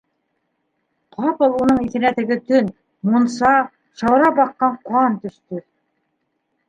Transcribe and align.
-Ҡапыл 1.17 1.51
уның 1.65 1.81
иҫенә 1.87 2.11
теге 2.21 2.37
төн, 2.49 2.71
мунса, 3.11 3.53
шаурап 4.03 4.41
аҡҡан 4.47 4.81
ҡан 4.93 5.19
төштө. 5.27 5.63